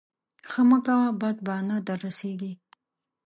ښه 0.49 0.61
مه 0.69 0.77
کوه 0.85 1.09
بد 1.21 1.37
به 1.45 1.55
نه 1.67 1.77
در 1.87 1.99
رسېږي. 2.05 2.53